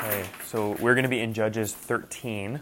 [0.00, 2.60] Okay, so we're going to be in Judges 13.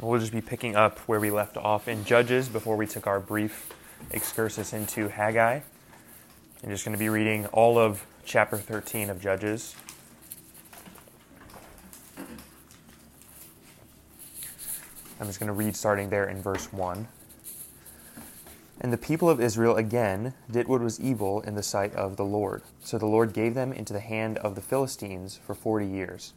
[0.00, 3.20] We'll just be picking up where we left off in Judges before we took our
[3.20, 3.72] brief
[4.10, 5.60] excursus into Haggai.
[6.62, 9.74] I'm just going to be reading all of chapter 13 of Judges.
[15.22, 17.06] I'm just going to read starting there in verse 1.
[18.80, 22.24] And the people of Israel again did what was evil in the sight of the
[22.24, 22.62] Lord.
[22.80, 26.32] So the Lord gave them into the hand of the Philistines for forty years.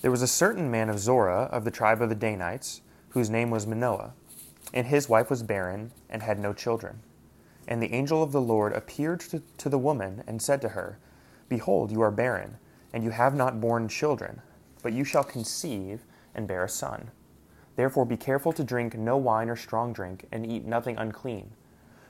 [0.00, 3.50] There was a certain man of Zorah of the tribe of the Danites, whose name
[3.50, 4.14] was Manoah,
[4.72, 7.00] and his wife was barren and had no children.
[7.68, 9.20] And the angel of the Lord appeared
[9.58, 10.96] to, the woman and said to her,
[11.50, 12.56] Behold, you are barren,
[12.94, 14.40] and you have not borne children,
[14.82, 16.00] but you shall conceive
[16.34, 17.10] and bear a son.
[17.80, 21.52] Therefore be careful to drink no wine or strong drink, and eat nothing unclean.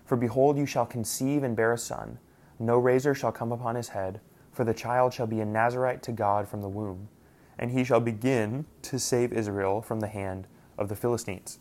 [0.05, 2.19] For behold, you shall conceive and bear a son.
[2.59, 6.11] No razor shall come upon his head, for the child shall be a Nazarite to
[6.11, 7.09] God from the womb,
[7.57, 11.61] and he shall begin to save Israel from the hand of the Philistines.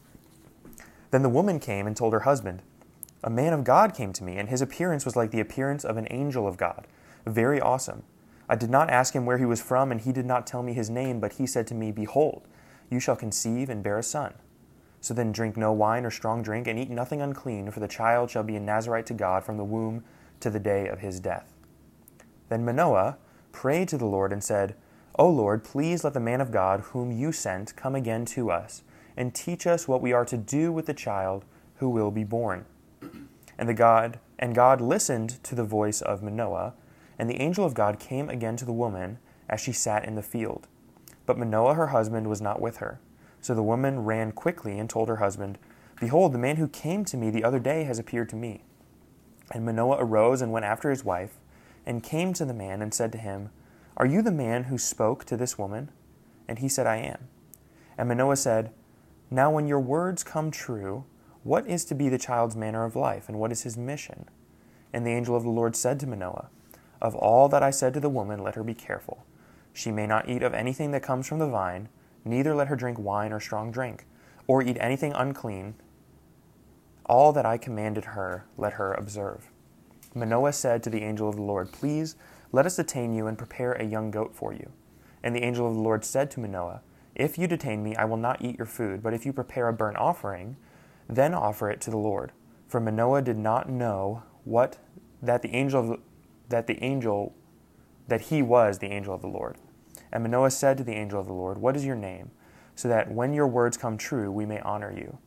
[1.11, 2.63] Then the woman came and told her husband,
[3.23, 5.97] A man of God came to me, and his appearance was like the appearance of
[5.97, 6.87] an angel of God,
[7.27, 8.01] very awesome.
[8.49, 10.73] I did not ask him where he was from, and he did not tell me
[10.73, 12.47] his name, but he said to me, Behold,
[12.89, 14.33] you shall conceive and bear a son.
[15.01, 18.29] So then drink no wine or strong drink, and eat nothing unclean, for the child
[18.29, 20.03] shall be a Nazarite to God from the womb
[20.41, 21.53] to the day of his death.
[22.49, 23.17] Then Manoah
[23.51, 24.75] prayed to the Lord and said,
[25.15, 28.83] O Lord, please let the man of God whom you sent come again to us,
[29.15, 31.45] and teach us what we are to do with the child
[31.75, 32.65] who will be born.
[33.57, 36.73] And the God and God listened to the voice of Manoah,
[37.17, 40.21] and the angel of God came again to the woman as she sat in the
[40.23, 40.67] field.
[41.29, 42.99] But Manoah, her husband, was not with her.
[43.39, 45.59] So the woman ran quickly and told her husband,
[45.99, 48.63] Behold, the man who came to me the other day has appeared to me.
[49.51, 51.37] And Manoah arose and went after his wife,
[51.85, 53.51] and came to the man and said to him,
[53.95, 55.91] Are you the man who spoke to this woman?
[56.47, 57.27] And he said, I am.
[57.95, 58.71] And Manoah said,
[59.29, 61.03] Now when your words come true,
[61.43, 64.27] what is to be the child's manner of life, and what is his mission?
[64.91, 66.49] And the angel of the Lord said to Manoah,
[66.99, 69.27] Of all that I said to the woman, let her be careful.
[69.79, 71.87] She may not eat of anything that comes from the vine,
[72.25, 74.05] neither let her drink wine or strong drink,
[74.45, 75.75] or eat anything unclean.
[77.05, 79.49] All that I commanded her, let her observe.
[80.13, 82.17] Manoah said to the angel of the Lord, Please
[82.51, 84.69] let us detain you and prepare a young goat for you.
[85.23, 86.81] And the angel of the Lord said to Manoah,
[87.15, 89.73] If you detain me, I will not eat your food, but if you prepare a
[89.73, 90.57] burnt offering,
[91.07, 92.33] then offer it to the Lord.
[92.67, 94.77] For Manoah did not know what
[95.21, 95.99] that the angel
[96.49, 97.33] that the angel
[98.09, 99.55] that he was the angel of the Lord.
[100.11, 102.31] And Manoah said to the angel of the Lord, What is your name?
[102.75, 105.17] So that when your words come true, we may honor you.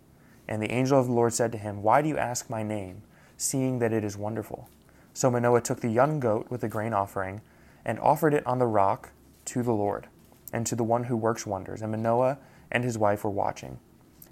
[0.48, 3.02] And the angel of the Lord said to him, Why do you ask my name,
[3.36, 4.68] seeing that it is wonderful?
[5.14, 7.42] So Manoah took the young goat with the grain offering
[7.84, 9.10] and offered it on the rock
[9.46, 10.08] to the Lord
[10.52, 11.82] and to the one who works wonders.
[11.82, 12.38] And Manoah
[12.70, 13.78] and his wife were watching.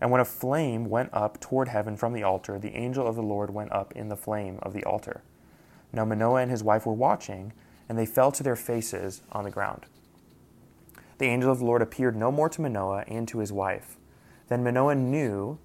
[0.01, 3.23] And when a flame went up toward heaven from the altar, the angel of the
[3.23, 5.23] Lord went up in the flame of the altar.
[5.93, 7.53] Now Manoah and his wife were watching,
[7.89, 9.85] and they fell to their faces on the ground.
[11.21, 13.99] The angel of the Lord appeared no more to Manoah and to his wife.
[14.49, 15.59] Then Manoah knew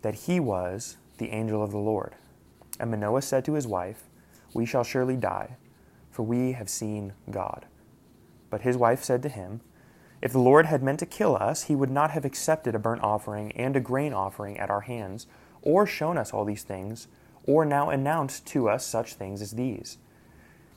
[0.00, 2.14] that he was the angel of the Lord.
[2.80, 4.04] And Manoah said to his wife,
[4.54, 5.58] We shall surely die,
[6.10, 7.66] for we have seen God.
[8.48, 9.60] But his wife said to him,
[10.22, 13.02] If the Lord had meant to kill us, he would not have accepted a burnt
[13.02, 15.26] offering and a grain offering at our hands,
[15.60, 17.08] or shown us all these things,
[17.46, 19.98] or now announced to us such things as these.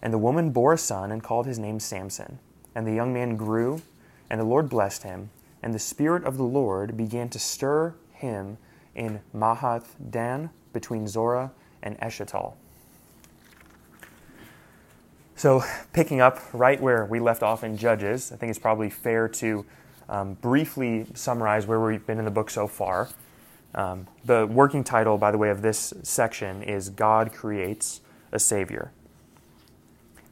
[0.02, 2.40] And the woman bore a son and called his name Samson.
[2.76, 3.84] And the young man grew
[4.30, 5.30] and the Lord blessed him,
[5.64, 8.58] and the Spirit of the Lord began to stir him
[8.96, 11.52] in Mahath Dan between Zorah
[11.84, 12.54] and Eshtaol.
[15.36, 19.28] So, picking up right where we left off in Judges, I think it's probably fair
[19.30, 19.66] to
[20.10, 23.10] um, briefly summarize where we've been in the book so far.
[23.76, 28.02] Um, the working title, by the way, of this section is God Creates
[28.32, 28.92] a Savior.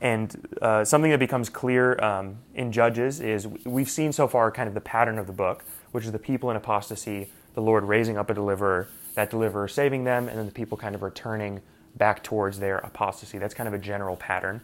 [0.01, 4.67] And uh, something that becomes clear um, in Judges is we've seen so far kind
[4.67, 8.17] of the pattern of the book, which is the people in apostasy, the Lord raising
[8.17, 11.61] up a deliverer, that deliverer saving them, and then the people kind of returning
[11.95, 13.37] back towards their apostasy.
[13.37, 14.61] That's kind of a general pattern.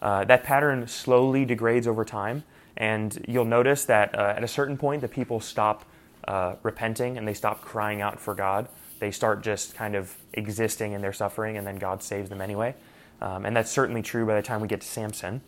[0.00, 2.42] Uh, that pattern slowly degrades over time,
[2.76, 5.84] and you'll notice that uh, at a certain point, the people stop
[6.26, 8.68] uh, repenting and they stop crying out for God.
[8.98, 12.74] They start just kind of existing in their suffering, and then God saves them anyway.
[13.22, 15.42] Um, and that's certainly true by the time we get to Samson.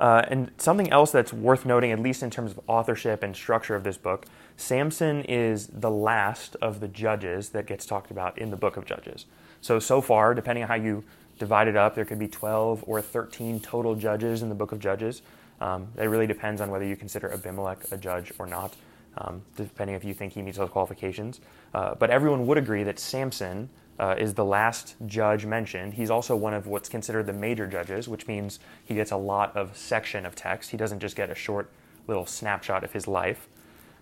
[0.00, 3.76] Uh, and something else that's worth noting, at least in terms of authorship and structure
[3.76, 4.26] of this book,
[4.56, 8.84] Samson is the last of the judges that gets talked about in the book of
[8.84, 9.26] Judges.
[9.60, 11.04] So, so far, depending on how you
[11.38, 14.80] divide it up, there could be 12 or 13 total judges in the book of
[14.80, 15.22] Judges.
[15.60, 18.74] Um, it really depends on whether you consider Abimelech a judge or not,
[19.18, 21.40] um, depending if you think he meets those qualifications.
[21.74, 23.68] Uh, but everyone would agree that Samson
[24.00, 25.94] uh, is the last judge mentioned.
[25.94, 29.54] He's also one of what's considered the major judges, which means he gets a lot
[29.54, 30.70] of section of text.
[30.70, 31.70] He doesn't just get a short
[32.06, 33.46] little snapshot of his life.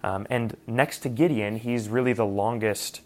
[0.04, 3.00] Um, and next to Gideon, he's really the longest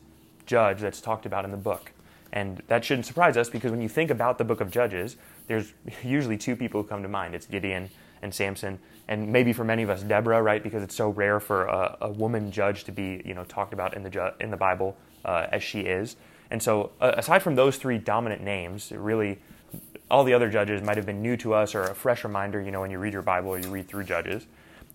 [0.44, 1.92] judge that's talked about in the book.
[2.30, 5.16] And that shouldn't surprise us because when you think about the book of Judges,
[5.46, 5.72] there's
[6.04, 7.88] usually two people who come to mind it's Gideon
[8.20, 8.78] and Samson,
[9.08, 10.62] and maybe for many of us, Deborah, right?
[10.62, 13.94] Because it's so rare for a, a woman judge to be, you know, talked about
[13.94, 16.16] in the ju- in the Bible uh, as she is.
[16.50, 19.38] And so, uh, aside from those three dominant names, really,
[20.10, 22.70] all the other judges might have been new to us or a fresh reminder, you
[22.70, 24.46] know, when you read your Bible or you read through Judges.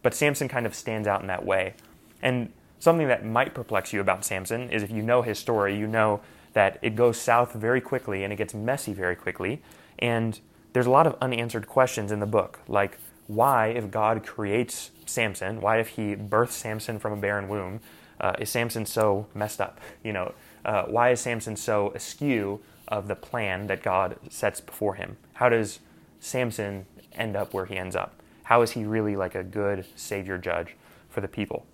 [0.03, 1.73] But Samson kind of stands out in that way.
[2.21, 5.87] And something that might perplex you about Samson is if you know his story, you
[5.87, 6.21] know
[6.53, 9.61] that it goes south very quickly and it gets messy very quickly.
[9.99, 10.39] And
[10.73, 15.61] there's a lot of unanswered questions in the book, like why, if God creates Samson,
[15.61, 17.81] why, if he births Samson from a barren womb,
[18.19, 19.79] uh, is Samson so messed up?
[20.03, 20.33] You know,
[20.67, 25.17] uh, why is Samson so askew of the plan that God sets before him?
[25.33, 25.79] How does
[26.19, 28.21] Samson end up where he ends up?
[28.43, 30.75] How is he really like a good savior judge
[31.09, 31.65] for the people?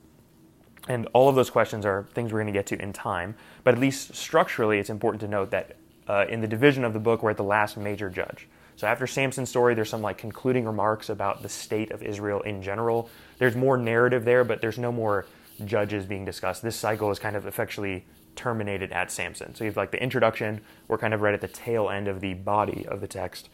[0.88, 3.74] And all of those questions are things we're going to get to in time, but
[3.74, 5.76] at least structurally, it's important to note that
[6.08, 8.48] uh, in the division of the book, we're at the last major judge.
[8.76, 12.62] So after Samson's story, there's some like concluding remarks about the state of Israel in
[12.62, 13.10] general.
[13.38, 15.26] There's more narrative there, but there's no more
[15.64, 16.62] judges being discussed.
[16.62, 18.04] This cycle is kind of effectually
[18.36, 19.56] terminated at Samson.
[19.56, 22.22] So you have like the introduction, we're kind of right at the tail end of
[22.22, 23.50] the body of the text.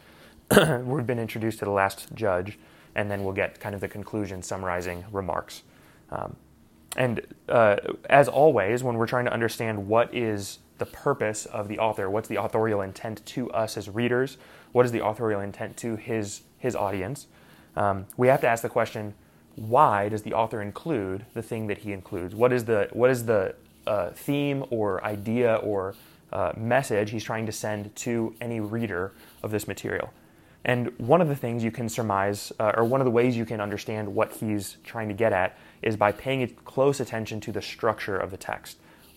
[0.50, 2.58] We've been introduced to the last judge,
[2.94, 5.62] and then we'll get kind of the conclusion summarizing remarks.
[6.10, 6.36] Um,
[6.96, 7.76] and uh,
[8.08, 12.28] as always, when we're trying to understand what is the purpose of the author, what's
[12.28, 14.38] the authorial intent to us as readers,
[14.72, 17.26] what is the authorial intent to his, his audience,
[17.76, 19.14] um, we have to ask the question
[19.56, 22.34] why does the author include the thing that he includes?
[22.34, 23.54] What is the, what is the
[23.86, 25.94] uh, theme or idea or
[26.32, 29.12] uh, message he's trying to send to any reader
[29.42, 30.12] of this material.
[30.64, 33.46] And one of the things you can surmise, uh, or one of the ways you
[33.46, 37.62] can understand what he's trying to get at, is by paying close attention to the
[37.62, 38.76] structure of the text,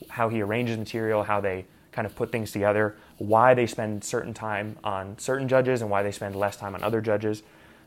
[0.10, 4.34] how he arranges material, how they kind of put things together, why they spend certain
[4.34, 7.44] time on certain judges and why they spend less time on other judges.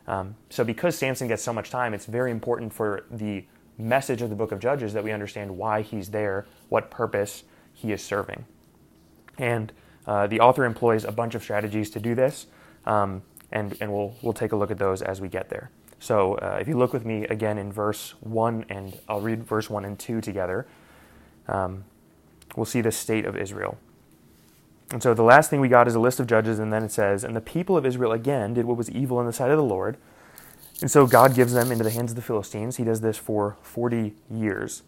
[0.07, 3.43] Um, so, because Samson gets so much time, it's very important for the
[3.77, 7.43] message of the book of Judges that we understand why he's there, what purpose
[7.73, 8.45] he is serving.
[9.37, 9.71] And
[10.05, 12.47] uh, the author employs a bunch of strategies to do this,
[12.85, 13.21] um,
[13.51, 15.69] and, and we'll, we'll take a look at those as we get there.
[15.99, 19.69] So uh, if you look with me again in verse 1, and I'll read verse
[19.69, 20.67] 1 and 2 together,
[21.47, 21.85] um,
[22.55, 23.77] we'll see the state of Israel.
[24.91, 26.91] And so the last thing we got is a list of judges, and then it
[26.91, 29.57] says, And the people of Israel again did what was evil in the sight of
[29.57, 29.97] the Lord
[30.81, 32.77] and so God gives them into the hands of the Philistines.
[32.77, 34.83] He does this for 40 years.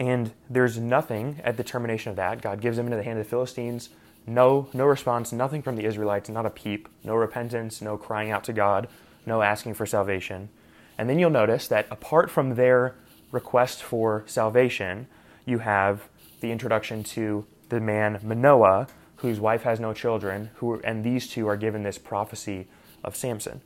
[0.00, 2.40] And there's nothing at the termination of that.
[2.40, 3.90] God gives them into the hand of the Philistines.
[4.26, 8.42] No, no response, nothing from the Israelites, not a peep, no repentance, no crying out
[8.44, 8.88] to God,
[9.26, 10.48] no asking for salvation.
[10.96, 12.94] And then you'll notice that apart from their
[13.30, 15.06] request for salvation,
[15.44, 16.08] you have
[16.40, 21.46] the introduction to the man Manoah, whose wife has no children, who, and these two
[21.46, 22.66] are given this prophecy
[23.04, 23.60] of Samson.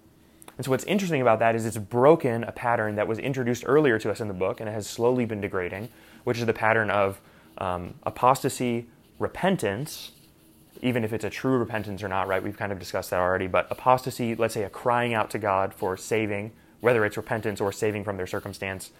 [0.57, 3.99] And so, what's interesting about that is it's broken a pattern that was introduced earlier
[3.99, 5.89] to us in the book and it has slowly been degrading,
[6.25, 7.21] which is the pattern of
[7.59, 8.87] um, apostasy,
[9.19, 10.13] repentance,
[10.83, 12.43] even if it's a true repentance or not, right?
[12.43, 13.47] We've kind of discussed that already.
[13.47, 17.73] But apostasy, let's say a crying out to God for saving, whether it's repentance or
[17.73, 18.91] saving from their circumstance.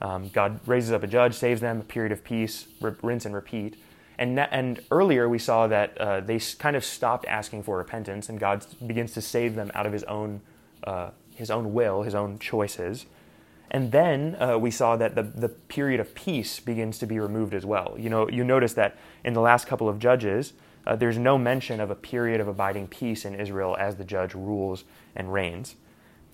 [0.00, 3.76] Um, God raises up a judge, saves them, a period of peace, rinse and repeat.
[4.16, 8.40] And, and earlier we saw that uh, they kind of stopped asking for repentance, and
[8.40, 10.40] God begins to save them out of His own
[10.84, 13.06] uh, his own will, his own choices.
[13.70, 17.54] And then uh, we saw that the, the period of peace begins to be removed
[17.54, 17.94] as well.
[17.98, 20.54] You know, you notice that in the last couple of judges,
[20.86, 24.34] uh, there's no mention of a period of abiding peace in Israel as the judge
[24.34, 24.84] rules
[25.14, 25.76] and reigns.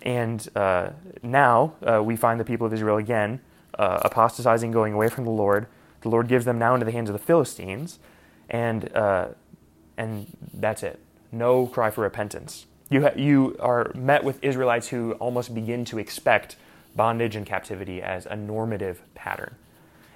[0.02, 0.90] And uh,
[1.22, 3.40] now uh, we find the people of Israel again
[3.78, 5.66] uh, apostatizing, going away from the Lord.
[6.02, 7.98] The Lord gives them now into the hands of the Philistines,
[8.48, 8.90] and
[9.96, 11.00] and that's it.
[11.32, 12.66] No cry for repentance.
[12.90, 16.56] You, ha- you are met with Israelites who almost begin to expect
[16.96, 19.54] bondage and captivity as a normative pattern.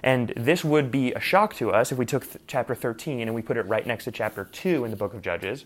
[0.01, 3.35] And this would be a shock to us if we took th- chapter 13 and
[3.35, 5.65] we put it right next to chapter 2 in the book of Judges,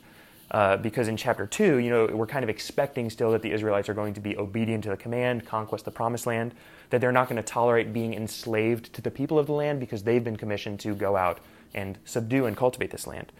[0.51, 3.89] Uh, because in chapter 2, you know, we're kind of expecting still that the Israelites
[3.89, 6.53] are going to be obedient to the command, conquest the promised land,
[6.89, 10.03] that they're not going to tolerate being enslaved to the people of the land because
[10.03, 11.39] they've been commissioned to go out
[11.73, 13.31] and subdue and cultivate this land.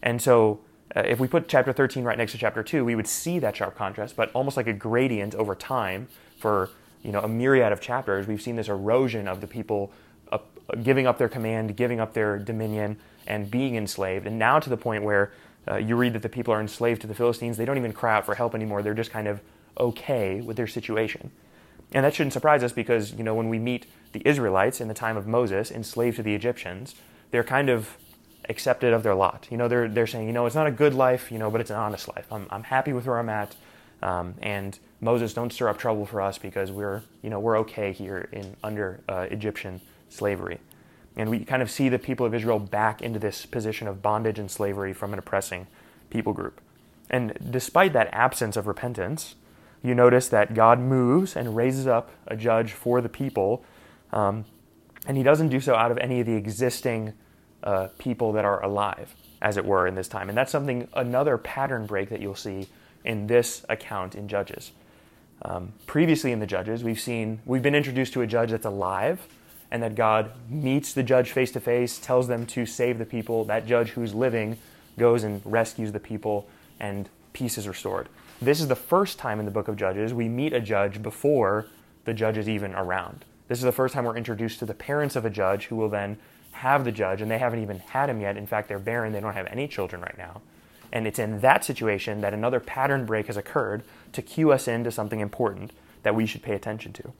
[0.00, 0.60] And so,
[0.94, 3.56] uh, if we put chapter 13 right next to chapter 2, we would see that
[3.56, 6.06] sharp contrast, but almost like a gradient over time
[6.38, 6.70] for
[7.02, 9.92] you know a myriad of chapters, we've seen this erosion of the people
[10.82, 14.76] giving up their command, giving up their dominion, and being enslaved, and now to the
[14.76, 15.32] point where
[15.68, 17.56] uh, you read that the people are enslaved to the Philistines.
[17.56, 18.82] They don't even cry out for help anymore.
[18.82, 19.40] They're just kind of
[19.78, 21.30] okay with their situation.
[21.92, 24.94] And that shouldn't surprise us because, you know, when we meet the Israelites in the
[24.94, 26.94] time of Moses, enslaved to the Egyptians,
[27.30, 27.96] they're kind of
[28.48, 29.46] accepted of their lot.
[29.50, 31.60] You know, they're, they're saying, you know, it's not a good life, you know, but
[31.60, 32.26] it's an honest life.
[32.32, 33.54] I'm, I'm happy with where I'm at.
[34.02, 37.92] Um, and Moses, don't stir up trouble for us because we're, you know, we're okay
[37.92, 40.58] here in under uh, Egyptian slavery.
[41.16, 44.38] And we kind of see the people of Israel back into this position of bondage
[44.38, 45.66] and slavery from an oppressing
[46.08, 46.60] people group.
[47.10, 49.34] And despite that absence of repentance,
[49.82, 53.64] you notice that God moves and raises up a judge for the people.
[54.12, 54.44] Um,
[55.06, 57.14] and he doesn't do so out of any of the existing
[57.62, 60.28] uh, people that are alive, as it were, in this time.
[60.28, 62.68] And that's something, another pattern break that you'll see
[63.04, 64.72] in this account in Judges.
[65.42, 69.26] Um, previously in the Judges, we've seen, we've been introduced to a judge that's alive
[69.70, 73.44] and that God meets the judge face to face, tells them to save the people.
[73.44, 74.58] That judge who's living
[74.98, 76.48] goes and rescues the people,
[76.80, 78.08] and peace is restored.
[78.42, 81.66] This is the first time in the book of Judges we meet a judge before
[82.04, 83.24] the judge is even around.
[83.48, 85.88] This is the first time we're introduced to the parents of a judge who will
[85.88, 86.18] then
[86.52, 88.36] have the judge, and they haven't even had him yet.
[88.36, 90.40] In fact, they're barren, they don't have any children right now.
[90.92, 93.82] And it's in that situation that another pattern break has occurred
[94.12, 97.12] to cue us into something important that we should pay attention to.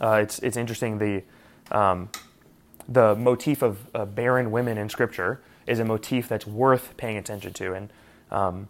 [0.00, 1.22] Uh, it's, it's interesting the
[1.70, 2.10] um,
[2.88, 7.52] the motif of uh, barren women in Scripture is a motif that's worth paying attention
[7.54, 7.90] to, and
[8.30, 8.68] um,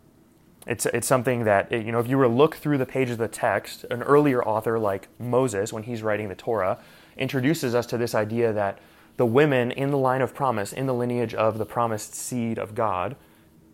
[0.66, 3.18] it's it's something that you know if you were to look through the pages of
[3.18, 6.78] the text, an earlier author like Moses, when he's writing the Torah,
[7.16, 8.78] introduces us to this idea that
[9.16, 12.74] the women in the line of promise, in the lineage of the promised seed of
[12.74, 13.16] God,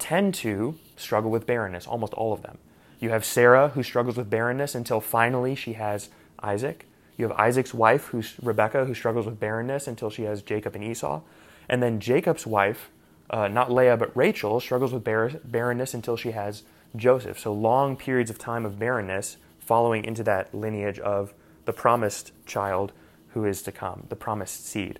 [0.00, 1.86] tend to struggle with barrenness.
[1.86, 2.58] Almost all of them.
[2.98, 6.10] You have Sarah who struggles with barrenness until finally she has
[6.42, 6.86] Isaac.
[7.16, 10.84] You have Isaac's wife, who's Rebecca, who struggles with barrenness until she has Jacob and
[10.84, 11.20] Esau.
[11.68, 12.90] And then Jacob's wife,
[13.30, 16.62] uh, not Leah, but Rachel, struggles with bar- barrenness until she has
[16.96, 17.38] Joseph.
[17.38, 21.32] So long periods of time of barrenness following into that lineage of
[21.64, 22.92] the promised child
[23.28, 24.98] who is to come, the promised seed.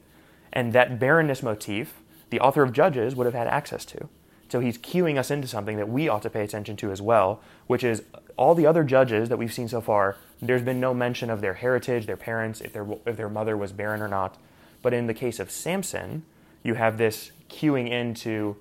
[0.52, 4.08] And that barrenness motif, the author of Judges would have had access to.
[4.50, 7.40] So he's cueing us into something that we ought to pay attention to as well,
[7.68, 8.02] which is
[8.36, 11.54] all the other judges that we've seen so far, there's been no mention of their
[11.54, 14.36] heritage, their parents, if their, if their mother was barren or not.
[14.82, 16.24] But in the case of Samson,
[16.64, 18.56] you have this cueing into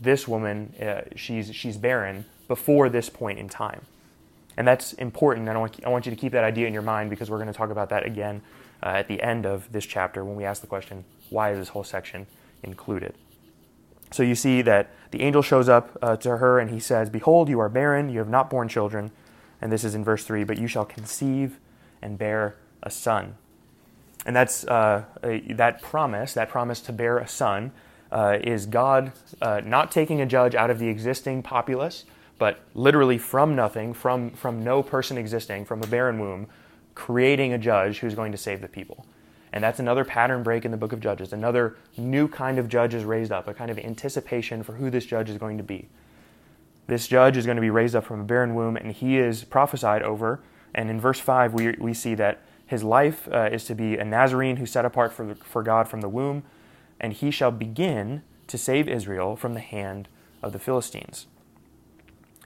[0.00, 3.82] this woman, uh, she's, she's barren before this point in time.
[4.56, 5.48] And that's important.
[5.48, 7.48] I want, I want you to keep that idea in your mind because we're going
[7.48, 8.42] to talk about that again
[8.82, 11.70] uh, at the end of this chapter when we ask the question why is this
[11.70, 12.26] whole section
[12.62, 13.14] included?
[14.12, 17.48] So you see that the angel shows up uh, to her and he says, Behold,
[17.48, 19.10] you are barren, you have not borne children
[19.60, 21.58] and this is in verse 3 but you shall conceive
[22.02, 23.36] and bear a son.
[24.26, 27.72] And that's uh, a, that promise, that promise to bear a son,
[28.10, 32.04] uh, is God uh, not taking a judge out of the existing populace,
[32.38, 36.46] but literally from nothing, from, from no person existing, from a barren womb,
[36.94, 39.06] creating a judge who's going to save the people.
[39.52, 41.32] And that's another pattern break in the book of Judges.
[41.32, 45.04] Another new kind of judge is raised up, a kind of anticipation for who this
[45.04, 45.88] judge is going to be.
[46.86, 49.44] This judge is going to be raised up from a barren womb, and he is
[49.44, 50.40] prophesied over.
[50.74, 54.04] And in verse 5, we, we see that his life uh, is to be a
[54.04, 56.42] Nazarene who's set apart for, for God from the womb,
[56.98, 60.08] and he shall begin to save Israel from the hand
[60.42, 61.26] of the Philistines.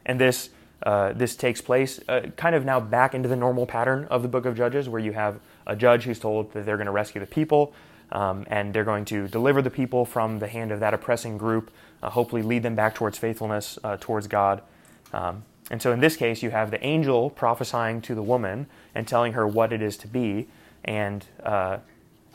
[0.04, 0.50] And this,
[0.82, 4.28] uh, this takes place uh, kind of now back into the normal pattern of the
[4.28, 7.20] book of Judges, where you have a judge who's told that they're going to rescue
[7.20, 7.72] the people,
[8.12, 11.70] um, and they're going to deliver the people from the hand of that oppressing group
[12.02, 14.62] uh, hopefully lead them back towards faithfulness uh, towards God.
[15.12, 19.08] Um, and so in this case, you have the angel prophesying to the woman and
[19.08, 20.46] telling her what it is to be.
[20.84, 21.78] And, uh,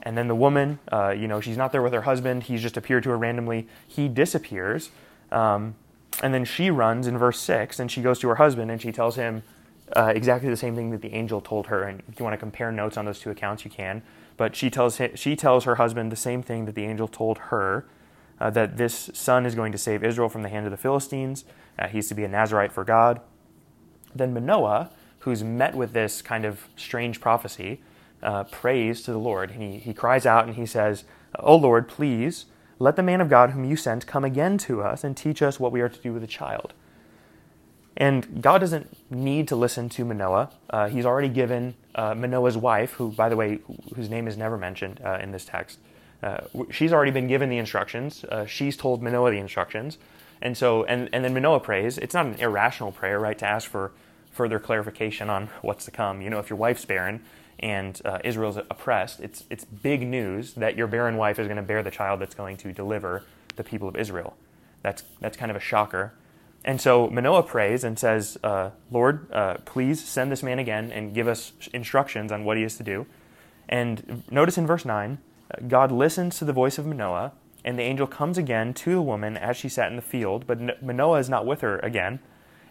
[0.03, 2.43] and then the woman, uh, you know, she's not there with her husband.
[2.43, 3.67] He's just appeared to her randomly.
[3.87, 4.89] He disappears.
[5.31, 5.75] Um,
[6.21, 8.91] and then she runs in verse 6 and she goes to her husband and she
[8.91, 9.43] tells him
[9.95, 11.83] uh, exactly the same thing that the angel told her.
[11.83, 14.01] And if you want to compare notes on those two accounts, you can.
[14.37, 17.85] But she tells, she tells her husband the same thing that the angel told her
[18.39, 21.45] uh, that this son is going to save Israel from the hand of the Philistines.
[21.77, 23.21] Uh, he's to be a Nazarite for God.
[24.15, 27.81] Then Manoah, who's met with this kind of strange prophecy,
[28.23, 29.51] uh, prays to the Lord.
[29.51, 31.03] And he, he cries out and he says,
[31.39, 32.45] O Lord, please
[32.79, 35.59] let the man of God whom you sent come again to us and teach us
[35.59, 36.73] what we are to do with the child.
[37.97, 40.49] And God doesn't need to listen to Manoah.
[40.69, 43.59] Uh, he's already given uh, Manoah's wife, who, by the way,
[43.95, 45.77] whose name is never mentioned uh, in this text,
[46.23, 48.23] uh, she's already been given the instructions.
[48.23, 49.97] Uh, she's told Manoah the instructions.
[50.41, 51.97] And so, and, and then Manoah prays.
[51.97, 53.91] It's not an irrational prayer, right, to ask for
[54.31, 56.21] further clarification on what's to come.
[56.21, 57.21] You know, if your wife's barren
[57.59, 61.63] and uh, Israel's oppressed, it's, it's big news that your barren wife is going to
[61.63, 63.23] bear the child that's going to deliver
[63.55, 64.35] the people of Israel.
[64.81, 66.13] That's, that's kind of a shocker.
[66.63, 71.13] And so Manoah prays and says, uh, Lord, uh, please send this man again and
[71.13, 73.07] give us instructions on what he is to do.
[73.67, 75.17] And notice in verse 9,
[75.67, 79.37] God listens to the voice of Manoah, and the angel comes again to the woman
[79.37, 82.19] as she sat in the field, but Manoah is not with her again.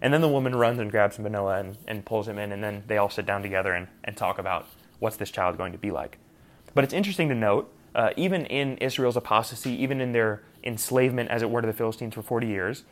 [0.03, 2.85] And then the woman runs and grabs Manoah and, and pulls him in, and then
[2.87, 4.67] they all sit down together and, and talk about
[4.99, 6.19] what's this child going to be like.
[6.75, 11.43] But it's interesting to note, uh, even in Israel's apostasy, even in their enslavement, as
[11.43, 12.85] it were, to the Philistines for 40 years,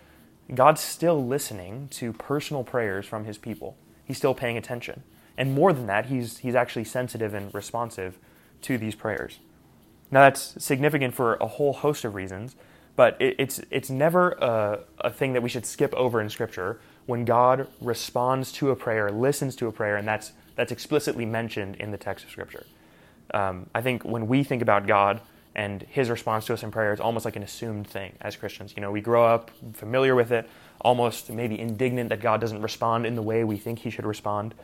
[0.54, 3.76] God's still listening to personal prayers from his people.
[4.04, 5.02] He's still paying attention.
[5.36, 8.18] And more than that, he's, he's actually sensitive and responsive
[8.62, 9.38] to these prayers.
[10.10, 12.56] Now, that's significant for a whole host of reasons,
[12.96, 16.80] but it, it's, it's never a, a thing that we should skip over in Scripture
[17.06, 21.76] when God responds to a prayer, listens to a prayer, and that's, that's explicitly mentioned
[21.76, 22.66] in the text of Scripture.
[23.32, 25.20] Um, I think when we think about God,
[25.58, 28.74] and his response to us in prayer is almost like an assumed thing as Christians.
[28.76, 30.48] You know, we grow up familiar with it,
[30.80, 34.54] almost maybe indignant that God doesn't respond in the way we think he should respond.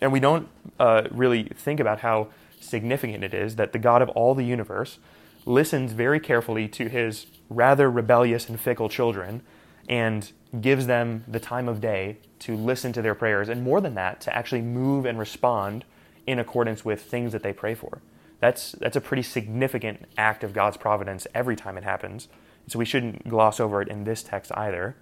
[0.00, 2.28] And we don't uh, really think about how
[2.60, 4.98] significant it is that the God of all the universe
[5.46, 9.42] listens very carefully to his rather rebellious and fickle children
[9.88, 13.94] and gives them the time of day to listen to their prayers, and more than
[13.96, 15.84] that, to actually move and respond
[16.24, 18.00] in accordance with things that they pray for.
[18.40, 22.28] That's, that's a pretty significant act of God's providence every time it happens.
[22.66, 24.96] So we shouldn't gloss over it in this text either.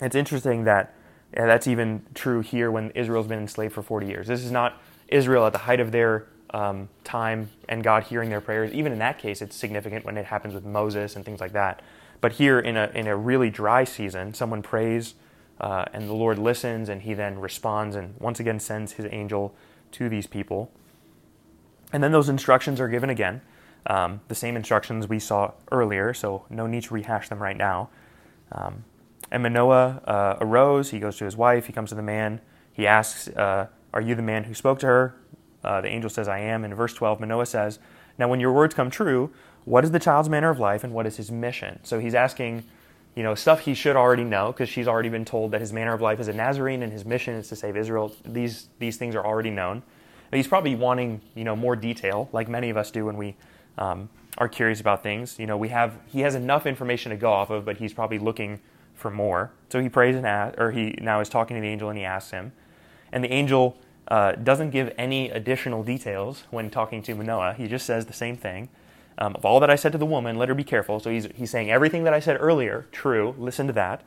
[0.00, 0.94] It's interesting that
[1.32, 4.26] that's even true here when Israel's been enslaved for 40 years.
[4.26, 8.40] This is not Israel at the height of their um, time and God hearing their
[8.40, 8.72] prayers.
[8.72, 11.82] Even in that case, it's significant when it happens with Moses and things like that.
[12.20, 15.14] But here, in a, in a really dry season, someone prays
[15.60, 19.54] uh, and the Lord listens and he then responds and once again sends his angel
[19.92, 20.70] to these people.
[21.94, 23.40] And then those instructions are given again,
[23.86, 27.88] um, the same instructions we saw earlier, so no need to rehash them right now.
[28.50, 28.84] Um,
[29.30, 32.40] and Manoah uh, arose, he goes to his wife, he comes to the man,
[32.72, 35.14] he asks, uh, Are you the man who spoke to her?
[35.62, 36.64] Uh, the angel says, I am.
[36.64, 37.78] In verse 12, Manoah says,
[38.18, 39.30] Now when your words come true,
[39.64, 41.78] what is the child's manner of life and what is his mission?
[41.84, 42.64] So he's asking,
[43.14, 45.94] you know, stuff he should already know because she's already been told that his manner
[45.94, 48.12] of life is a Nazarene and his mission is to save Israel.
[48.24, 49.84] These, these things are already known.
[50.34, 53.36] But he's probably wanting, you know, more detail, like many of us do when we
[53.78, 55.38] um, are curious about things.
[55.38, 58.18] You know, we have he has enough information to go off of, but he's probably
[58.18, 58.58] looking
[58.96, 59.52] for more.
[59.68, 62.04] So he prays and asks, or he now is talking to the angel and he
[62.04, 62.50] asks him,
[63.12, 63.76] and the angel
[64.08, 67.54] uh, doesn't give any additional details when talking to Manoah.
[67.54, 68.70] He just says the same thing.
[69.18, 70.98] Um, of all that I said to the woman, let her be careful.
[70.98, 74.02] So he's, he's saying everything that I said earlier, true, listen to that.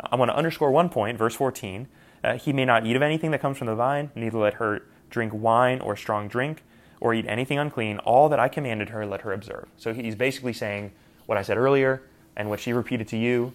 [0.00, 1.86] I want to underscore one point, verse 14.
[2.24, 4.82] Uh, he may not eat of anything that comes from the vine, neither let her
[5.10, 6.62] drink wine or strong drink,
[7.00, 9.68] or eat anything unclean, all that I commanded her, let her observe.
[9.76, 10.92] So he's basically saying
[11.26, 12.02] what I said earlier
[12.36, 13.52] and what she repeated to you.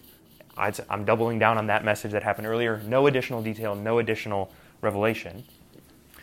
[0.56, 2.80] I'm doubling down on that message that happened earlier.
[2.86, 5.44] No additional detail, no additional revelation.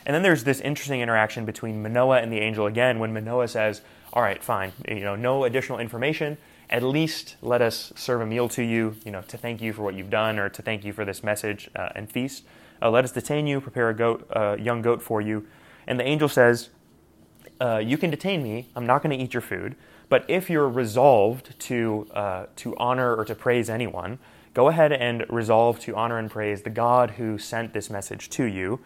[0.05, 3.81] And then there's this interesting interaction between Manoah and the angel again when Manoah says,
[4.13, 6.37] All right, fine, you know, no additional information.
[6.69, 9.81] At least let us serve a meal to you, you know, to thank you for
[9.81, 12.45] what you've done or to thank you for this message uh, and feast.
[12.81, 15.45] Uh, let us detain you, prepare a goat, uh, young goat for you.
[15.87, 16.69] And the angel says,
[17.59, 18.69] uh, You can detain me.
[18.75, 19.75] I'm not going to eat your food.
[20.09, 24.19] But if you're resolved to, uh, to honor or to praise anyone,
[24.53, 28.43] go ahead and resolve to honor and praise the God who sent this message to
[28.43, 28.81] you.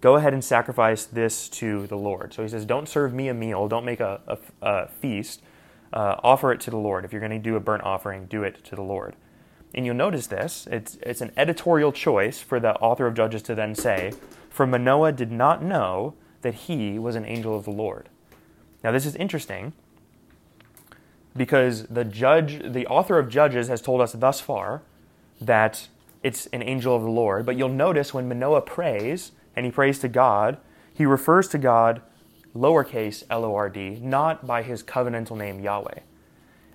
[0.00, 2.32] Go ahead and sacrifice this to the Lord.
[2.32, 5.42] So he says, Don't serve me a meal, don't make a, a, a feast.
[5.92, 7.04] Uh, offer it to the Lord.
[7.04, 9.16] If you're going to do a burnt offering, do it to the Lord.
[9.74, 13.54] And you'll notice this it's, it's an editorial choice for the author of Judges to
[13.54, 14.12] then say,
[14.48, 18.08] For Manoah did not know that he was an angel of the Lord.
[18.82, 19.72] Now, this is interesting
[21.36, 24.82] because the judge, the author of Judges has told us thus far
[25.40, 25.88] that
[26.22, 27.46] it's an angel of the Lord.
[27.46, 30.58] But you'll notice when Manoah prays and he prays to God,
[30.92, 32.02] he refers to God
[32.54, 36.00] lowercase L O R D, not by his covenantal name Yahweh.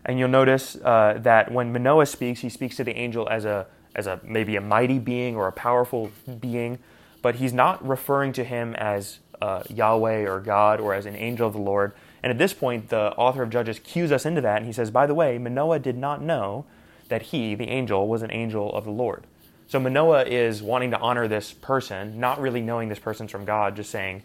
[0.06, 3.68] And you'll notice uh, that when Manoah speaks, he speaks to the angel as a
[3.96, 6.80] as a maybe a mighty being or a powerful being,
[7.22, 11.48] but he's not referring to him as uh, Yahweh or God or as an angel
[11.48, 11.94] of the Lord.
[12.22, 14.92] And at this point, the author of Judges cues us into that, and he says,
[14.92, 16.66] "By the way, Manoah did not know
[17.08, 19.26] that he, the angel, was an angel of the Lord."
[19.68, 23.76] So Manoah is wanting to honor this person, not really knowing this person's from God,
[23.76, 24.22] just saying,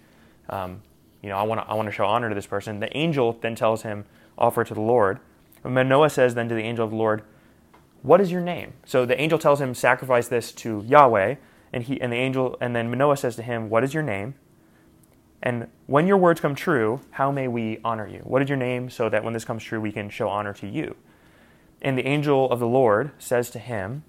[0.51, 0.83] um,
[1.23, 2.81] you know, I want to I want to show honor to this person.
[2.81, 4.05] The angel then tells him,
[4.37, 5.21] offer to the Lord.
[5.65, 7.23] Manoah says then to the angel of the Lord,
[8.03, 8.73] what is your name?
[8.87, 11.37] So the angel tells him, sacrifice this to Yahweh,
[11.73, 14.35] and he and the angel and then Manoah says to him, what is your name?
[15.43, 18.21] And when your words come true, how may we honor you?
[18.25, 20.67] What is your name so that when this comes true, we can show honor to
[20.67, 20.97] you?
[21.81, 24.05] And the angel of the Lord says to him,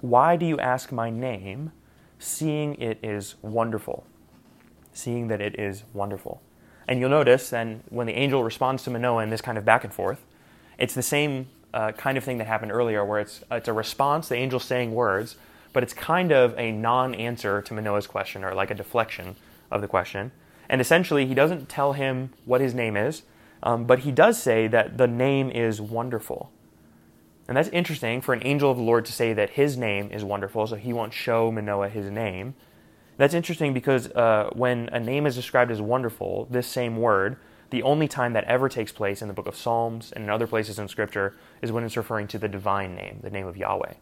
[0.00, 1.72] Why do you ask my name,
[2.18, 4.06] seeing it is wonderful?
[4.94, 6.40] Seeing that it is wonderful.
[6.88, 9.84] And you'll notice then when the angel responds to Manoah in this kind of back
[9.84, 10.24] and forth,
[10.82, 14.28] it's the same uh, kind of thing that happened earlier, where it's, it's a response,
[14.28, 15.36] the angel saying words,
[15.72, 19.36] but it's kind of a non answer to Manoah's question or like a deflection
[19.70, 20.32] of the question.
[20.68, 23.22] And essentially, he doesn't tell him what his name is,
[23.62, 26.50] um, but he does say that the name is wonderful.
[27.46, 30.24] And that's interesting for an angel of the Lord to say that his name is
[30.24, 32.54] wonderful, so he won't show Manoah his name.
[33.18, 37.36] That's interesting because uh, when a name is described as wonderful, this same word,
[37.72, 40.46] the only time that ever takes place in the book of Psalms and in other
[40.46, 43.94] places in Scripture is when it's referring to the divine name, the name of Yahweh.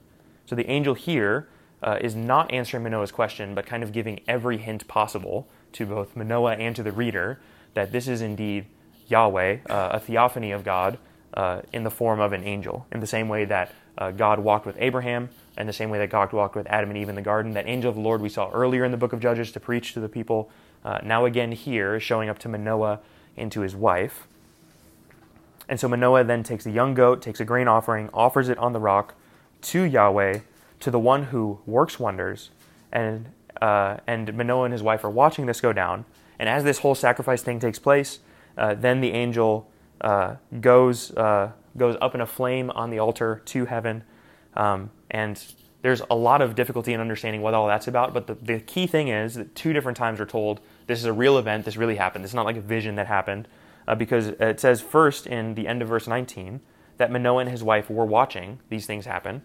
[0.44, 1.48] So the angel here
[1.82, 6.16] uh, is not answering Manoah's question, but kind of giving every hint possible to both
[6.16, 7.40] Manoah and to the reader
[7.74, 8.66] that this is indeed
[9.06, 10.98] Yahweh, uh, a theophany of God
[11.34, 14.66] uh, in the form of an angel, in the same way that uh, God walked
[14.66, 17.22] with Abraham, and the same way that God walked with Adam and Eve in the
[17.22, 17.52] garden.
[17.52, 19.92] That angel of the Lord we saw earlier in the book of Judges to preach
[19.92, 20.50] to the people,
[20.84, 22.98] uh, now again here, showing up to Manoah
[23.36, 24.26] and to his wife.
[25.68, 28.72] And so Manoah then takes a young goat, takes a grain offering, offers it on
[28.72, 29.14] the rock
[29.62, 30.40] to Yahweh,
[30.80, 32.50] to the one who works wonders,
[32.90, 36.06] and uh, and Manoah and his wife are watching this go down.
[36.38, 38.20] And as this whole sacrifice thing takes place,
[38.56, 43.42] uh, then the angel uh, goes uh, goes up in a flame on the altar
[43.44, 44.02] to heaven,
[44.54, 45.44] um, and
[45.82, 48.12] there's a lot of difficulty in understanding what all that's about.
[48.12, 51.12] But the, the key thing is that two different times we're told this is a
[51.12, 51.64] real event.
[51.64, 52.24] This really happened.
[52.24, 53.46] It's not like a vision that happened,
[53.86, 56.60] uh, because it says first in the end of verse 19
[56.96, 59.42] that Manoah and his wife were watching these things happen.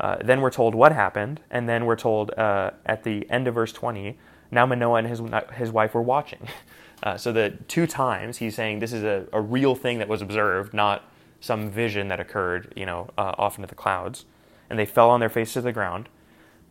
[0.00, 3.54] Uh, then we're told what happened, and then we're told uh, at the end of
[3.54, 4.18] verse 20,
[4.50, 5.20] now Manoah and his,
[5.54, 6.48] his wife were watching.
[7.02, 10.22] Uh, so the two times he's saying this is a, a real thing that was
[10.22, 11.02] observed, not
[11.38, 14.24] some vision that occurred, you know, uh, off into the clouds.
[14.70, 16.08] And they fell on their faces to the ground.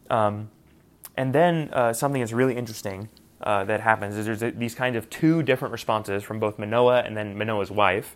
[0.10, 0.50] Um,
[1.16, 3.10] and then uh, something that's really interesting
[3.44, 7.16] uh, that happens is there's these kind of two different responses from both Manoah and
[7.16, 8.16] then Manoah's wife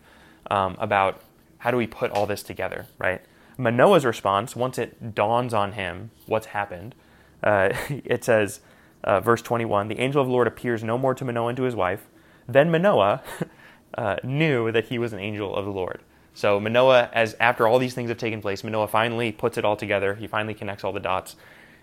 [0.50, 1.22] um, about
[1.60, 3.22] how do we put all this together, right?
[3.58, 6.96] Manoah's response, once it dawns on him what's happened,
[7.44, 8.62] uh, it says,
[9.04, 11.64] uh, verse 21 The angel of the Lord appears no more to Manoah and to
[11.64, 12.08] his wife.
[12.48, 13.22] Then Manoah
[13.98, 16.02] uh, knew that he was an angel of the Lord.
[16.34, 19.76] So Manoah, as after all these things have taken place, Manoah finally puts it all
[19.76, 20.16] together.
[20.16, 21.36] He finally connects all the dots.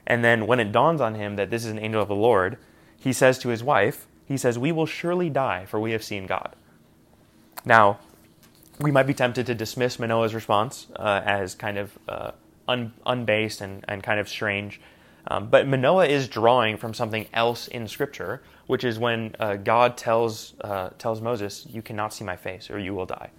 [0.07, 2.57] And then when it dawns on him that this is an angel of the Lord,
[3.05, 6.27] he says to his wife, he says, We will surely die, for we have seen
[6.27, 6.57] God.
[7.67, 7.99] Now,
[8.81, 12.31] we might be tempted to dismiss Manoah's response uh, as kind of uh,
[12.67, 14.81] un- unbased and, and kind of strange.
[15.29, 19.99] Um, but Manoah is drawing from something else in Scripture, which is when uh, God
[19.99, 23.31] tells, uh, tells Moses, You cannot see my face, or you will die.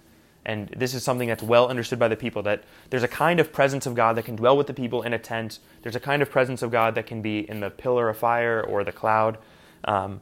[0.44, 3.52] And this is something that's well understood by the people that there's a kind of
[3.52, 5.58] presence of God that can dwell with the people in a tent.
[5.82, 8.62] There's a kind of presence of God that can be in the pillar of fire
[8.62, 9.38] or the cloud.
[9.86, 10.20] Um,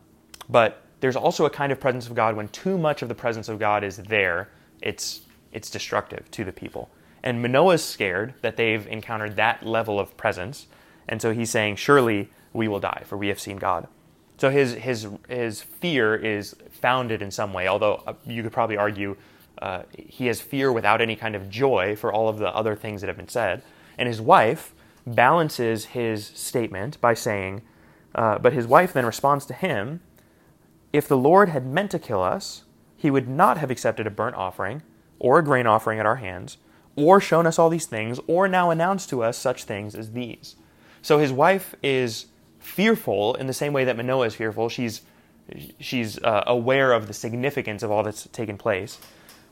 [0.49, 3.49] but there's also a kind of presence of God when too much of the presence
[3.49, 4.51] of God is there,
[4.81, 5.23] it's,
[5.53, 6.91] it's destructive to the people.
[7.23, 10.67] And Manoah's scared that they've encountered that level of presence.
[11.09, 13.89] And so he's saying, Surely we will die, for we have seen God.
[14.37, 18.77] So his, his, his fear is founded in some way, although uh, you could probably
[18.77, 19.17] argue
[19.63, 23.01] uh, he has fear without any kind of joy for all of the other things
[23.01, 23.63] that have been said.
[23.97, 24.75] And his wife
[25.07, 27.63] balances his statement by saying,
[28.15, 30.01] uh, But his wife then responds to him,
[30.93, 32.65] If the Lord had meant to kill us,
[32.97, 34.83] he would not have accepted a burnt offering
[35.19, 36.59] or a grain offering at our hands,
[36.97, 40.57] or shown us all these things, or now announced to us such things as these.
[41.03, 42.27] So his wife is
[42.59, 44.69] fearful in the same way that Manoah is fearful.
[44.69, 45.03] She's
[45.79, 48.99] she's uh, aware of the significance of all that's taken place,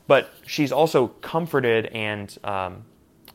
[0.07, 2.85] but she's also comforted and um,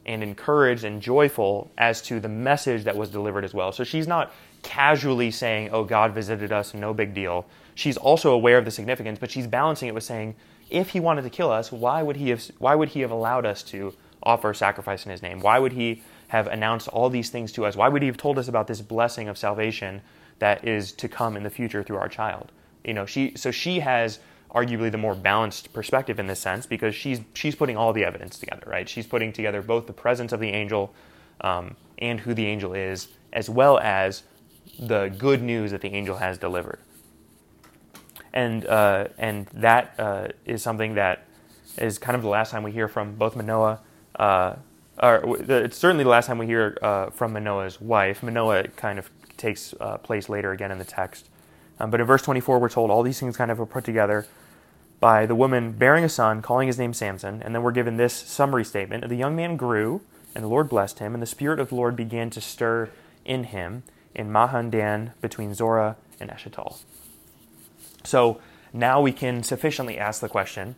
[0.04, 3.70] and encouraged and joyful as to the message that was delivered as well.
[3.72, 8.58] So she's not casually saying, "Oh, God visited us, no big deal." She's also aware
[8.58, 10.34] of the significance, but she's balancing it with saying,
[10.70, 13.46] "If He wanted to kill us, why would He have why would He have allowed
[13.46, 15.40] us to offer sacrifice in His name?
[15.40, 17.74] Why would He have announced all these things to us?
[17.74, 20.00] Why would he have told us about this blessing of salvation
[20.38, 22.52] that is to come in the future through our child?
[22.84, 24.20] You know, she so she has
[24.54, 28.38] arguably the more balanced perspective in this sense because she's she's putting all the evidence
[28.38, 28.88] together, right?
[28.88, 30.94] She's putting together both the presence of the angel
[31.40, 34.22] um, and who the angel is, as well as
[34.78, 36.78] the good news that the angel has delivered.
[38.32, 41.24] And, uh, and that uh, is something that
[41.76, 43.80] is kind of the last time we hear from both Manoah,
[44.16, 44.56] uh,
[45.02, 48.22] or it's certainly the last time we hear uh, from Manoah's wife.
[48.22, 51.28] Manoah kind of takes uh, place later again in the text.
[51.80, 54.26] Um, but in verse 24, we're told all these things kind of are put together
[55.00, 58.12] by the woman bearing a son, calling his name Samson, and then we're given this
[58.12, 60.00] summary statement The young man grew,
[60.34, 62.90] and the Lord blessed him, and the Spirit of the Lord began to stir
[63.24, 63.84] in him
[64.18, 66.80] in Mahaneh-dan between Zorah and Eshtaol.
[68.04, 68.40] So
[68.72, 70.74] now we can sufficiently ask the question,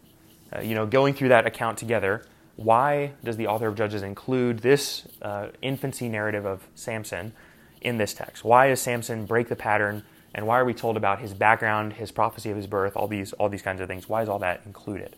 [0.54, 2.26] uh, you know, going through that account together,
[2.56, 7.32] why does the author of Judges include this uh, infancy narrative of Samson
[7.80, 8.44] in this text?
[8.44, 12.12] Why does Samson break the pattern and why are we told about his background, his
[12.12, 14.08] prophecy of his birth, all these, all these kinds of things?
[14.08, 15.16] Why is all that included?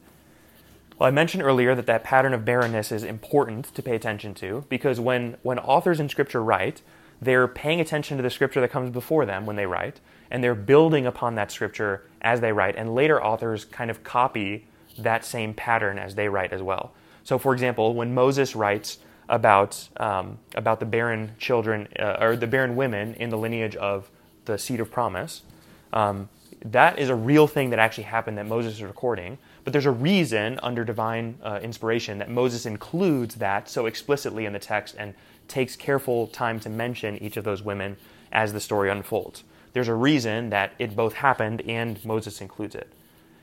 [0.98, 4.64] Well, I mentioned earlier that that pattern of barrenness is important to pay attention to
[4.68, 6.80] because when, when authors in Scripture write,
[7.22, 10.54] they're paying attention to the Scripture that comes before them when they write, and they're
[10.54, 14.66] building upon that Scripture as they write, and later authors kind of copy
[14.98, 16.92] that same pattern as they write as well.
[17.24, 22.46] So, for example, when Moses writes about, um, about the barren children, uh, or the
[22.46, 24.10] barren women in the lineage of
[24.44, 25.42] the seed of promise.
[25.92, 26.28] Um,
[26.64, 29.38] that is a real thing that actually happened that Moses is recording.
[29.64, 34.52] But there's a reason under divine uh, inspiration that Moses includes that so explicitly in
[34.52, 35.14] the text and
[35.48, 37.96] takes careful time to mention each of those women
[38.30, 39.44] as the story unfolds.
[39.72, 42.92] There's a reason that it both happened and Moses includes it.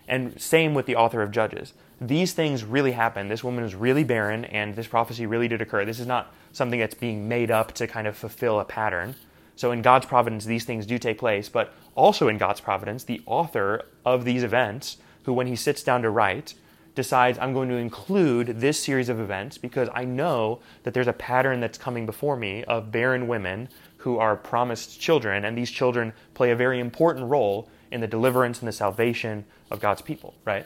[0.07, 1.73] And same with the author of Judges.
[2.01, 3.29] These things really happened.
[3.29, 5.85] This woman was really barren, and this prophecy really did occur.
[5.85, 9.15] This is not something that's being made up to kind of fulfill a pattern.
[9.55, 13.21] So in God's providence, these things do take place, but also in God's providence, the
[13.27, 16.55] author of these events, who when he sits down to write,
[16.99, 21.13] decides I'm going to include this series of events because I know that there's a
[21.13, 26.11] pattern that's coming before me of barren women who are promised children, and these children
[26.33, 30.65] play a very important role in the deliverance and the salvation of God's people, right?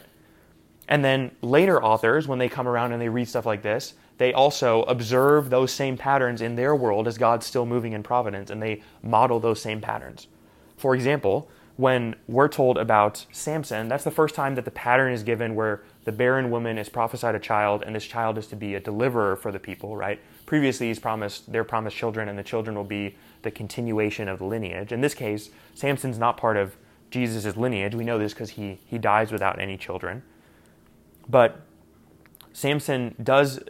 [0.88, 4.32] And then later authors, when they come around and they read stuff like this, they
[4.32, 8.60] also observe those same patterns in their world as God's still moving in providence, and
[8.60, 10.26] they model those same patterns.
[10.76, 15.24] For example, when we're told about Samson, that's the first time that the pattern is
[15.24, 18.74] given where the barren woman is prophesied a child, and this child is to be
[18.74, 20.20] a deliverer for the people, right?
[20.46, 24.44] Previously, he's promised, they're promised children, and the children will be the continuation of the
[24.44, 24.92] lineage.
[24.92, 26.76] In this case, Samson's not part of
[27.10, 27.94] Jesus' lineage.
[27.94, 30.22] We know this because he, he dies without any children.
[31.28, 31.60] But
[32.52, 33.60] Samson does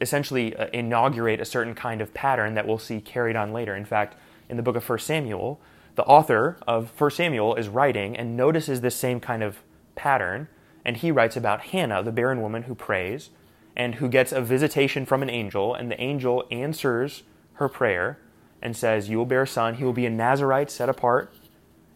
[0.00, 3.76] essentially uh, inaugurate a certain kind of pattern that we'll see carried on later.
[3.76, 4.16] In fact,
[4.48, 5.60] in the book of 1 Samuel,
[5.96, 9.58] the author of 1 Samuel is writing and notices this same kind of
[9.94, 10.48] pattern,
[10.84, 13.30] and he writes about Hannah, the barren woman who prays
[13.74, 18.18] and who gets a visitation from an angel, and the angel answers her prayer
[18.62, 21.34] and says, You will bear a son, he will be a Nazarite set apart,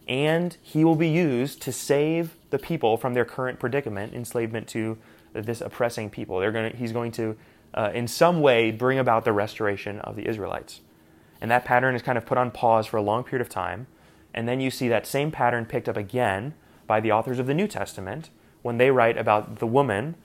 [0.09, 4.99] and he will be used to save the people from their current predicament, enslavement to
[5.33, 6.41] this oppressing people.
[6.41, 7.37] They're going to, he's going to
[7.75, 10.81] uh, in some way bring about the restoration of the Israelites.
[11.41, 13.87] And that pattern is kind of put on pause for a long period of time.
[14.35, 16.55] And then you see that same pattern picked up again
[16.87, 18.31] by the authors of the New Testament
[18.63, 20.17] when they write about the woman,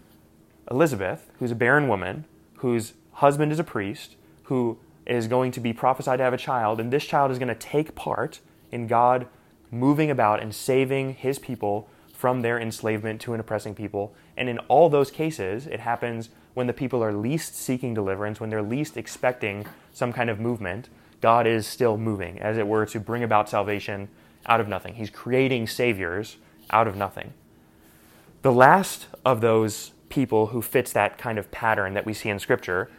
[0.70, 2.26] Elizabeth, who's a barren woman,
[2.58, 6.80] whose husband is a priest, who is going to be prophesied to have a child.
[6.80, 8.40] And this child is going to take part
[8.72, 9.28] in God
[9.72, 14.14] moving about and saving his people from their enslavement to an oppressing people.
[14.38, 18.50] And in all those cases, it happens when the people are least seeking deliverance, when
[18.50, 20.90] they're least expecting some kind of movement,
[21.26, 24.10] God is still moving, as it were, to bring about salvation
[24.46, 24.94] out of nothing.
[24.94, 26.38] He's creating saviors
[26.70, 27.34] out of nothing.
[28.44, 32.38] The last of those people who fits that kind of pattern that we see in
[32.38, 32.92] Scripture,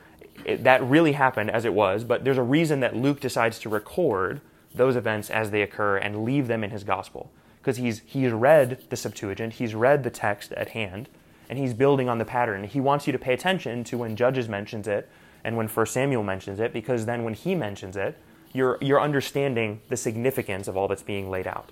[0.44, 3.68] it, that really happened as it was, but there's a reason that Luke decides to
[3.68, 4.40] record
[4.74, 7.30] those events as they occur and leave them in his gospel.
[7.58, 11.08] Because he's, he's read the Septuagint, he's read the text at hand,
[11.48, 12.64] and he's building on the pattern.
[12.64, 15.08] He wants you to pay attention to when Judges mentions it
[15.46, 18.18] and when First Samuel mentions it, because then when he mentions it,
[18.52, 21.70] you're, you're understanding the significance of all that's being laid out.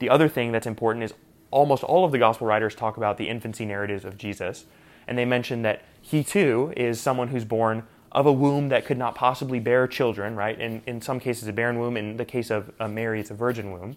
[0.00, 1.14] The other thing that's important is
[1.50, 4.66] almost all of the gospel writers talk about the infancy narratives of Jesus,
[5.08, 8.98] and they mention that he too is someone who's born of a womb that could
[8.98, 10.60] not possibly bear children, right?
[10.60, 11.96] In, in some cases, a barren womb.
[11.96, 13.96] In the case of uh, Mary, it's a virgin womb.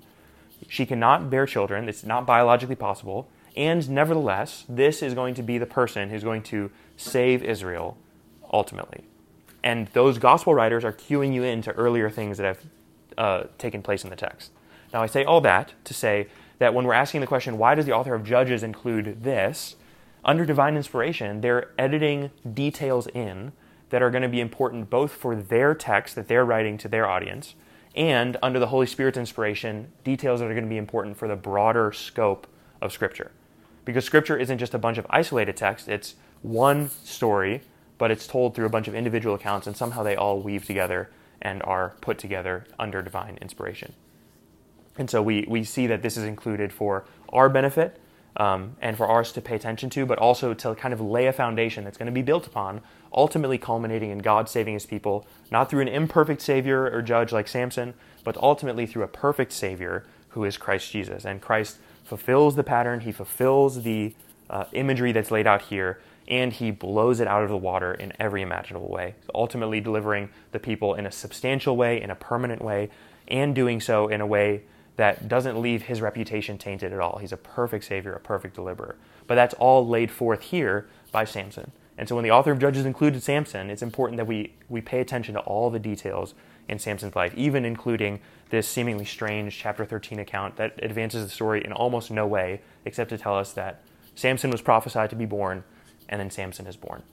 [0.70, 1.90] She cannot bear children.
[1.90, 3.30] It's not biologically possible.
[3.58, 7.98] And nevertheless, this is going to be the person who's going to save Israel
[8.52, 9.09] ultimately.
[9.64, 12.60] And those gospel writers are cueing you into earlier things that have
[13.18, 14.52] uh, taken place in the text.
[14.94, 16.28] Now, I say all that to say
[16.60, 19.76] that when we're asking the question, why does the author of Judges include this?
[20.24, 23.52] Under divine inspiration, they're editing details in
[23.90, 27.08] that are going to be important both for their text that they're writing to their
[27.08, 27.56] audience
[27.96, 31.36] and under the Holy Spirit's inspiration, details that are going to be important for the
[31.36, 32.48] broader scope
[32.82, 33.32] of Scripture.
[33.84, 37.62] Because Scripture isn't just a bunch of isolated texts, it's one story,
[38.00, 41.12] but it's told through a bunch of individual accounts, and somehow they all weave together
[41.40, 43.94] and are put together under divine inspiration.
[44.98, 48.00] And so we, we see that this is included for our benefit
[48.38, 51.34] um, and for ours to pay attention to, but also to kind of lay a
[51.34, 52.82] foundation that's going to be built upon,
[53.14, 57.48] ultimately culminating in God saving his people, not through an imperfect Savior or judge like
[57.48, 61.26] Samson, but ultimately through a perfect Savior who is Christ Jesus.
[61.26, 64.14] And Christ fulfills the pattern, he fulfills the
[64.50, 68.14] uh, imagery that's laid out here, and he blows it out of the water in
[68.20, 72.90] every imaginable way, ultimately delivering the people in a substantial way, in a permanent way,
[73.28, 74.62] and doing so in a way
[74.96, 77.18] that doesn't leave his reputation tainted at all.
[77.20, 78.96] He's a perfect Savior, a perfect deliverer.
[79.28, 81.72] But that's all laid forth here by Samson.
[81.98, 85.00] And so when the author of Judges included Samson, it's important that we, we pay
[85.00, 86.34] attention to all the details
[86.68, 88.20] in Samson's life, even including
[88.52, 93.10] this seemingly strange chapter 13 account that advances the story in almost no way except
[93.10, 93.82] to tell us that
[94.16, 95.64] Samson was prophesied to be born
[96.10, 97.04] and then Samson is born.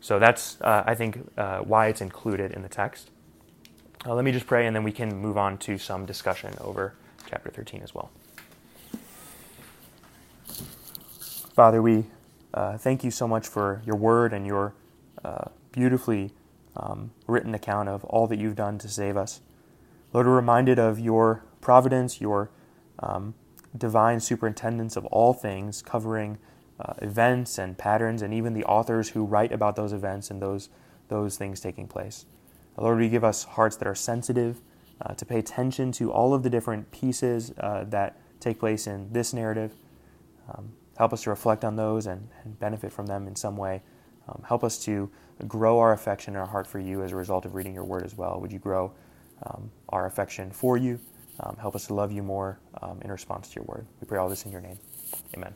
[0.00, 3.10] So that's, uh, I think, uh, why it's included in the text.
[4.06, 6.94] Uh, let me just pray, and then we can move on to some discussion over
[7.28, 8.10] chapter 13 as well.
[11.54, 12.06] Father, we
[12.54, 14.72] uh, thank you so much for your word and your
[15.22, 16.32] uh, beautifully
[16.76, 19.40] um, written account of all that you've done to save us.
[20.12, 22.50] Lord, we're reminded of your providence, your
[23.00, 23.34] um,
[23.76, 26.38] divine superintendence of all things, covering
[26.80, 30.68] uh, events and patterns, and even the authors who write about those events and those,
[31.08, 32.26] those things taking place.
[32.76, 34.60] Lord, we give us hearts that are sensitive
[35.02, 39.12] uh, to pay attention to all of the different pieces uh, that take place in
[39.12, 39.74] this narrative.
[40.52, 43.82] Um, help us to reflect on those and, and, benefit from them in some way.
[44.28, 45.10] Um, help us to
[45.46, 48.04] grow our affection and our heart for you as a result of reading your word
[48.04, 48.38] as well.
[48.40, 48.92] Would you grow
[49.44, 50.98] um, our affection for you?
[51.40, 53.86] Um, help us to love you more um, in response to your word.
[54.00, 54.78] We pray all this in your name.
[55.34, 55.54] Amen.